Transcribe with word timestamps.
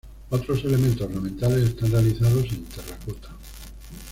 Otros 0.31 0.63
elementos 0.65 1.03
ornamentales 1.05 1.69
están 1.69 1.91
realizados 1.91 2.45
en 2.49 2.65
terracota. 2.65 3.29